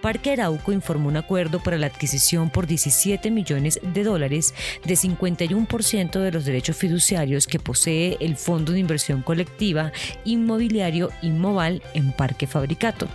Parque 0.00 0.32
Arauco 0.32 0.72
informó 0.72 1.08
un 1.08 1.16
acuerdo 1.16 1.60
para 1.60 1.76
la 1.76 1.86
adquisición 1.86 2.50
por 2.50 2.66
17 2.66 3.30
millones 3.30 3.80
de 3.82 4.04
dólares 4.04 4.54
de 4.84 4.94
51% 4.94 6.20
de 6.20 6.32
los 6.32 6.44
derechos 6.44 6.76
fiduciarios 6.76 7.46
que 7.46 7.58
posee 7.58 8.16
el 8.20 8.36
Fondo 8.36 8.72
de 8.72 8.80
Inversión 8.80 9.22
Colectiva 9.22 9.92
Inmobiliario 10.24 11.10
Inmoval 11.22 11.82
en 11.94 12.12
Parque 12.12 12.46
Fabricato. 12.46 13.08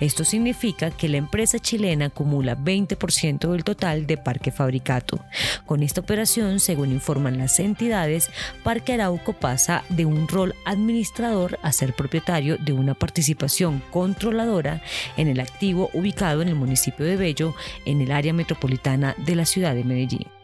Esto 0.00 0.24
significa 0.24 0.90
que 0.90 1.08
la 1.08 1.18
empresa 1.18 1.58
chilena 1.58 2.06
acumula 2.06 2.56
20% 2.56 3.52
del 3.52 3.64
total 3.64 4.06
de 4.06 4.16
Parque 4.16 4.50
Fabricato. 4.50 5.20
Con 5.66 5.82
esta 5.82 6.00
operación, 6.00 6.58
según 6.58 6.90
informan 6.90 7.38
las 7.38 7.60
entidades, 7.60 8.30
Parque 8.64 8.94
Arauco 8.94 9.34
pasa 9.34 9.84
de 9.90 10.06
un 10.06 10.26
rol 10.26 10.54
administrador 10.64 11.58
a 11.62 11.72
ser 11.72 11.94
propietario 11.94 12.56
de 12.56 12.72
una 12.72 12.94
participación 12.94 13.82
controladora 13.90 14.82
en 15.16 15.28
el 15.28 15.40
activo 15.40 15.90
ubicado 15.92 16.42
en 16.42 16.48
el 16.48 16.54
municipio 16.54 17.04
de 17.04 17.16
Bello, 17.16 17.54
en 17.84 18.00
el 18.00 18.10
área 18.10 18.32
metropolitana 18.32 19.14
de 19.18 19.36
la 19.36 19.44
ciudad 19.44 19.74
de 19.74 19.84
Medellín. 19.84 20.39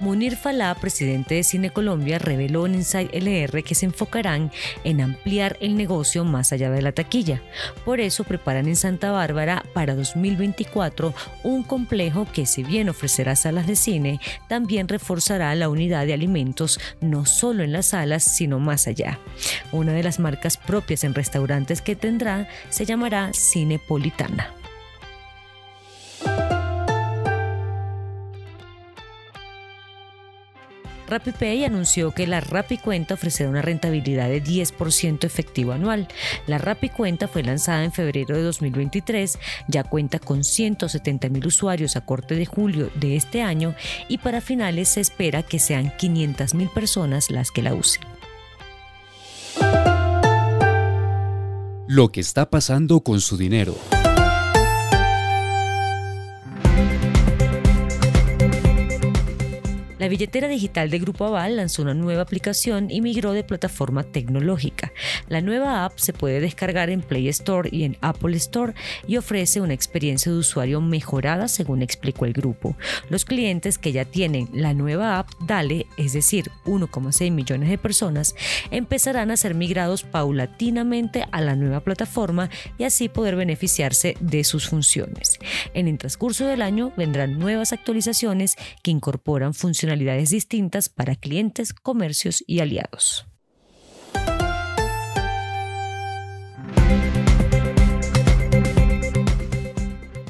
Munir 0.00 0.36
Falá, 0.36 0.74
presidente 0.74 1.34
de 1.34 1.42
Cine 1.42 1.70
Colombia, 1.70 2.18
reveló 2.18 2.66
en 2.66 2.76
Inside 2.76 3.10
LR 3.12 3.64
que 3.64 3.74
se 3.74 3.86
enfocarán 3.86 4.52
en 4.84 5.00
ampliar 5.00 5.56
el 5.60 5.76
negocio 5.76 6.24
más 6.24 6.52
allá 6.52 6.70
de 6.70 6.82
la 6.82 6.92
taquilla. 6.92 7.42
Por 7.84 8.00
eso 8.00 8.24
preparan 8.24 8.68
en 8.68 8.76
Santa 8.76 9.10
Bárbara 9.10 9.64
para 9.74 9.96
2024 9.96 11.14
un 11.42 11.62
complejo 11.62 12.26
que 12.32 12.46
si 12.46 12.62
bien 12.62 12.88
ofrecerá 12.88 13.34
salas 13.34 13.66
de 13.66 13.76
cine, 13.76 14.20
también 14.48 14.86
reforzará 14.86 15.54
la 15.54 15.68
unidad 15.68 16.06
de 16.06 16.14
alimentos 16.14 16.78
no 17.00 17.26
solo 17.26 17.64
en 17.64 17.72
las 17.72 17.86
salas, 17.86 18.22
sino 18.22 18.60
más 18.60 18.86
allá. 18.86 19.18
Una 19.72 19.92
de 19.92 20.02
las 20.02 20.18
marcas 20.20 20.56
propias 20.56 21.04
en 21.04 21.14
restaurantes 21.14 21.82
que 21.82 21.96
tendrá 21.96 22.48
se 22.70 22.84
llamará 22.84 23.32
Cinepolitana. 23.34 24.57
RappiPay 31.08 31.64
anunció 31.64 32.12
que 32.12 32.26
la 32.26 32.40
RappiCuenta 32.40 33.14
ofrecerá 33.14 33.48
una 33.48 33.62
rentabilidad 33.62 34.28
de 34.28 34.44
10% 34.44 35.24
efectivo 35.24 35.72
anual. 35.72 36.06
La 36.46 36.58
RappiCuenta 36.58 37.28
fue 37.28 37.42
lanzada 37.42 37.82
en 37.84 37.92
febrero 37.92 38.36
de 38.36 38.42
2023, 38.42 39.38
ya 39.68 39.84
cuenta 39.84 40.18
con 40.18 40.44
170 40.44 41.28
mil 41.30 41.46
usuarios 41.46 41.96
a 41.96 42.02
corte 42.02 42.34
de 42.34 42.46
julio 42.46 42.90
de 42.94 43.16
este 43.16 43.42
año 43.42 43.74
y 44.08 44.18
para 44.18 44.40
finales 44.40 44.88
se 44.88 45.00
espera 45.00 45.42
que 45.42 45.58
sean 45.58 45.92
500 45.96 46.54
mil 46.54 46.68
personas 46.68 47.30
las 47.30 47.50
que 47.50 47.62
la 47.62 47.74
usen. 47.74 48.02
Lo 51.86 52.12
que 52.12 52.20
está 52.20 52.50
pasando 52.50 53.00
con 53.00 53.22
su 53.22 53.38
dinero. 53.38 53.74
La 59.98 60.06
billetera 60.06 60.46
digital 60.46 60.90
de 60.90 61.00
Grupo 61.00 61.24
Aval 61.24 61.56
lanzó 61.56 61.82
una 61.82 61.92
nueva 61.92 62.22
aplicación 62.22 62.88
y 62.88 63.00
migró 63.00 63.32
de 63.32 63.42
plataforma 63.42 64.04
tecnológica. 64.04 64.92
La 65.28 65.40
nueva 65.40 65.84
app 65.84 65.98
se 65.98 66.12
puede 66.12 66.40
descargar 66.40 66.88
en 66.88 67.02
Play 67.02 67.26
Store 67.28 67.68
y 67.72 67.82
en 67.82 67.96
Apple 68.00 68.36
Store 68.36 68.74
y 69.08 69.16
ofrece 69.16 69.60
una 69.60 69.74
experiencia 69.74 70.30
de 70.30 70.38
usuario 70.38 70.80
mejorada 70.80 71.48
según 71.48 71.82
explicó 71.82 72.26
el 72.26 72.32
grupo. 72.32 72.76
Los 73.10 73.24
clientes 73.24 73.76
que 73.76 73.90
ya 73.90 74.04
tienen 74.04 74.48
la 74.52 74.72
nueva 74.72 75.18
app 75.18 75.30
Dale, 75.40 75.86
es 75.96 76.12
decir, 76.12 76.52
1,6 76.64 77.32
millones 77.32 77.68
de 77.68 77.78
personas, 77.78 78.36
empezarán 78.70 79.32
a 79.32 79.36
ser 79.36 79.54
migrados 79.54 80.04
paulatinamente 80.04 81.26
a 81.32 81.40
la 81.40 81.56
nueva 81.56 81.80
plataforma 81.80 82.50
y 82.78 82.84
así 82.84 83.08
poder 83.08 83.34
beneficiarse 83.34 84.16
de 84.20 84.44
sus 84.44 84.68
funciones. 84.68 85.40
En 85.74 85.88
el 85.88 85.98
transcurso 85.98 86.46
del 86.46 86.62
año 86.62 86.92
vendrán 86.96 87.40
nuevas 87.40 87.72
actualizaciones 87.72 88.54
que 88.84 88.92
incorporan 88.92 89.54
funcionalidades 89.54 89.87
distintas 90.30 90.88
para 90.88 91.16
clientes, 91.16 91.72
comercios 91.72 92.42
y 92.46 92.60
aliados. 92.60 93.26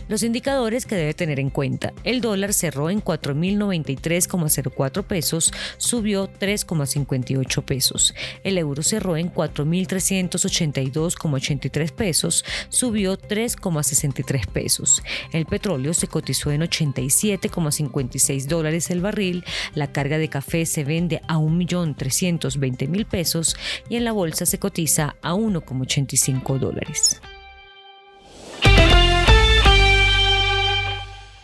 Los 0.09 0.23
indicadores 0.23 0.87
que 0.87 0.95
debe 0.97 1.13
tener 1.13 1.39
en 1.39 1.51
cuenta. 1.51 1.93
El 2.03 2.23
dólar 2.23 2.55
cerró 2.55 2.89
en 2.89 3.05
4.093,04 3.05 5.05
pesos, 5.05 5.53
subió 5.77 6.33
3,58 6.33 7.63
pesos. 7.63 8.15
El 8.43 8.57
euro 8.57 8.83
cerró 8.83 9.19
en 9.19 9.31
4.382,83 9.33 11.93
pesos, 11.93 12.43
subió 12.71 13.19
3,63 13.19 14.47
pesos. 14.47 15.03
El 15.33 15.45
petróleo 15.45 15.93
se 15.93 16.09
cotizó 16.09 16.53
en 16.53 16.63
87,56 16.63 18.47
dólares 18.47 18.89
el 18.91 19.03
barril. 19.03 19.45
La 19.75 19.93
carga 19.93 20.17
de 20.17 20.29
café 20.29 20.65
se 20.65 20.85
vende 20.85 21.21
a 21.29 21.37
1.320.000 21.37 23.07
pesos 23.07 23.57
y 23.91 23.97
en 23.97 24.05
la 24.05 24.13
bolsa 24.13 24.47
se 24.47 24.59
cotiza 24.59 25.17
a 25.21 25.35
1,85 25.35 26.59
dólares. 26.59 27.21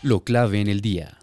Lo 0.04 0.22
clave 0.22 0.60
en 0.60 0.68
el 0.68 0.82
día. 0.82 1.16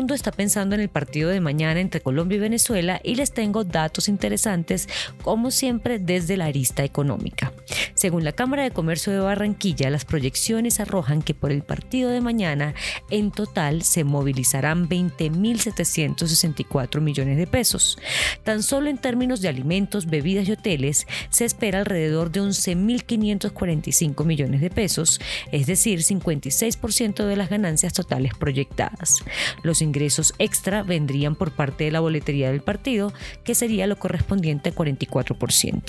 Mundo 0.00 0.14
está 0.14 0.32
pensando 0.32 0.74
en 0.74 0.80
el 0.80 0.88
partido 0.88 1.28
de 1.28 1.40
mañana 1.40 1.78
entre 1.78 2.00
Colombia 2.00 2.36
y 2.36 2.40
Venezuela 2.40 3.02
y 3.04 3.16
les 3.16 3.32
tengo 3.32 3.64
datos 3.64 4.08
interesantes, 4.08 4.88
como 5.20 5.50
siempre, 5.50 5.98
desde 5.98 6.38
la 6.38 6.46
arista 6.46 6.84
económica. 6.84 7.52
Según 7.92 8.24
la 8.24 8.32
Cámara 8.32 8.62
de 8.62 8.70
Comercio 8.70 9.12
de 9.12 9.18
Barranquilla, 9.18 9.90
las 9.90 10.06
proyecciones 10.06 10.80
arrojan 10.80 11.20
que 11.20 11.34
por 11.34 11.52
el 11.52 11.62
partido 11.62 12.08
de 12.08 12.22
mañana, 12.22 12.72
en 13.10 13.30
total 13.30 13.82
se 13.82 14.04
movilizarán 14.04 14.88
20.764 14.88 17.02
millones 17.02 17.36
de 17.36 17.46
pesos. 17.46 17.98
Tan 18.42 18.62
solo 18.62 18.88
en 18.88 18.96
términos 18.96 19.42
de 19.42 19.48
alimentos, 19.48 20.06
bebidas 20.06 20.48
y 20.48 20.52
hoteles, 20.52 21.06
se 21.28 21.44
espera 21.44 21.80
alrededor 21.80 22.30
de 22.30 22.40
11.545 22.40 24.24
millones 24.24 24.62
de 24.62 24.70
pesos, 24.70 25.20
es 25.52 25.66
decir, 25.66 25.98
56% 25.98 27.26
de 27.26 27.36
las 27.36 27.50
ganancias 27.50 27.92
totales 27.92 28.32
proyectadas. 28.32 29.22
Los 29.62 29.82
ingresos 29.90 30.34
extra 30.38 30.84
vendrían 30.84 31.34
por 31.34 31.50
parte 31.50 31.84
de 31.84 31.90
la 31.90 31.98
boletería 31.98 32.50
del 32.50 32.60
partido, 32.60 33.12
que 33.42 33.56
sería 33.56 33.88
lo 33.88 33.98
correspondiente 33.98 34.68
al 34.68 34.76
44%. 34.76 35.82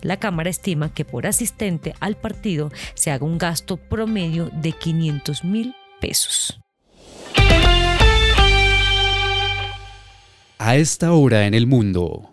La 0.00 0.16
Cámara 0.16 0.48
estima 0.48 0.92
que 0.92 1.04
por 1.04 1.26
asistente 1.26 1.94
al 2.00 2.16
partido 2.16 2.72
se 2.94 3.10
haga 3.10 3.26
un 3.26 3.36
gasto 3.36 3.76
promedio 3.76 4.50
de 4.54 4.72
500 4.72 5.44
mil 5.44 5.74
pesos. 6.00 6.58
A 10.58 10.76
esta 10.76 11.12
hora 11.12 11.46
en 11.46 11.54
el 11.54 11.66
mundo. 11.66 12.30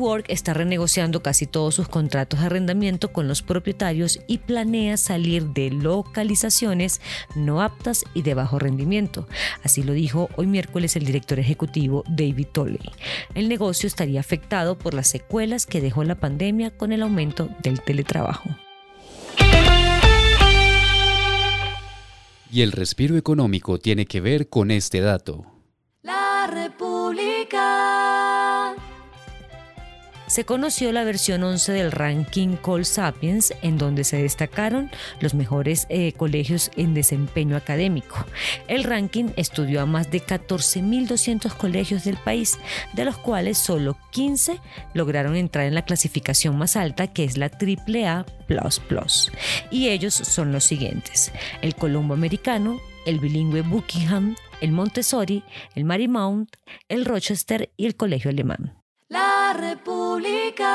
WeWork 0.00 0.26
está 0.28 0.54
renegociando 0.54 1.22
casi 1.22 1.46
todos 1.46 1.74
sus 1.74 1.88
contratos 1.88 2.40
de 2.40 2.46
arrendamiento 2.46 3.12
con 3.12 3.28
los 3.28 3.42
propietarios 3.42 4.20
y 4.26 4.38
planea 4.38 4.96
salir 4.96 5.48
de 5.48 5.70
localizaciones 5.70 7.00
no 7.34 7.60
aptas 7.62 8.04
y 8.14 8.22
de 8.22 8.34
bajo 8.34 8.58
rendimiento. 8.58 9.28
Así 9.62 9.82
lo 9.82 9.92
dijo 9.92 10.30
hoy 10.36 10.46
miércoles 10.46 10.96
el 10.96 11.04
director 11.04 11.38
ejecutivo 11.38 12.02
David 12.08 12.46
Tolley. 12.52 12.90
El 13.34 13.48
negocio 13.48 13.86
estaría 13.86 14.20
afectado 14.20 14.78
por 14.78 14.94
las 14.94 15.08
secuelas 15.08 15.66
que 15.66 15.80
dejó 15.80 16.02
la 16.04 16.18
pandemia 16.18 16.70
con 16.70 16.92
el 16.92 17.02
aumento 17.02 17.50
del 17.62 17.82
teletrabajo. 17.82 18.48
Y 22.52 22.62
el 22.62 22.72
respiro 22.72 23.16
económico 23.16 23.78
tiene 23.78 24.06
que 24.06 24.20
ver 24.20 24.48
con 24.48 24.70
este 24.70 25.00
dato. 25.00 25.49
Se 30.30 30.44
conoció 30.44 30.92
la 30.92 31.02
versión 31.02 31.42
11 31.42 31.72
del 31.72 31.90
ranking 31.90 32.54
Call 32.54 32.84
Sapiens, 32.84 33.52
en 33.62 33.78
donde 33.78 34.04
se 34.04 34.22
destacaron 34.22 34.88
los 35.18 35.34
mejores 35.34 35.88
eh, 35.88 36.12
colegios 36.12 36.70
en 36.76 36.94
desempeño 36.94 37.56
académico. 37.56 38.24
El 38.68 38.84
ranking 38.84 39.30
estudió 39.34 39.80
a 39.80 39.86
más 39.86 40.08
de 40.12 40.22
14.200 40.22 41.52
colegios 41.56 42.04
del 42.04 42.16
país, 42.16 42.60
de 42.92 43.04
los 43.04 43.18
cuales 43.18 43.58
solo 43.58 43.98
15 44.12 44.60
lograron 44.94 45.34
entrar 45.34 45.64
en 45.64 45.74
la 45.74 45.84
clasificación 45.84 46.56
más 46.56 46.76
alta, 46.76 47.08
que 47.08 47.24
es 47.24 47.36
la 47.36 47.46
AAA. 47.46 48.24
Y 49.72 49.88
ellos 49.88 50.14
son 50.14 50.52
los 50.52 50.62
siguientes: 50.62 51.32
el 51.60 51.74
Colombo 51.74 52.14
Americano, 52.14 52.80
el 53.04 53.18
bilingüe 53.18 53.62
Buckingham, 53.62 54.36
el 54.60 54.70
Montessori, 54.70 55.42
el 55.74 55.84
Marymount, 55.84 56.54
el 56.88 57.04
Rochester 57.04 57.72
y 57.76 57.86
el 57.86 57.96
Colegio 57.96 58.30
Alemán. 58.30 58.79
República. 59.52 60.70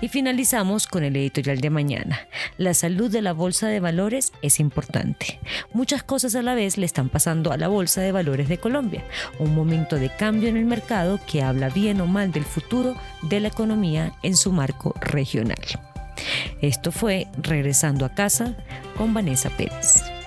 Y 0.00 0.08
finalizamos 0.08 0.86
con 0.86 1.02
el 1.02 1.16
editorial 1.16 1.60
de 1.60 1.70
mañana. 1.70 2.20
La 2.56 2.72
salud 2.74 3.10
de 3.10 3.20
la 3.20 3.32
bolsa 3.32 3.66
de 3.66 3.80
valores 3.80 4.32
es 4.42 4.60
importante. 4.60 5.40
Muchas 5.72 6.02
cosas 6.02 6.34
a 6.36 6.42
la 6.42 6.54
vez 6.54 6.78
le 6.78 6.86
están 6.86 7.08
pasando 7.08 7.50
a 7.52 7.56
la 7.56 7.68
bolsa 7.68 8.00
de 8.00 8.12
valores 8.12 8.48
de 8.48 8.58
Colombia. 8.58 9.04
Un 9.38 9.54
momento 9.54 9.96
de 9.96 10.10
cambio 10.10 10.48
en 10.48 10.56
el 10.56 10.66
mercado 10.66 11.18
que 11.26 11.42
habla 11.42 11.68
bien 11.68 12.00
o 12.00 12.06
mal 12.06 12.30
del 12.30 12.44
futuro 12.44 12.94
de 13.22 13.40
la 13.40 13.48
economía 13.48 14.12
en 14.22 14.36
su 14.36 14.52
marco 14.52 14.94
regional. 15.00 15.58
Esto 16.60 16.92
fue 16.92 17.26
Regresando 17.42 18.04
a 18.04 18.14
casa 18.14 18.54
con 18.96 19.14
Vanessa 19.14 19.50
Pérez. 19.50 20.17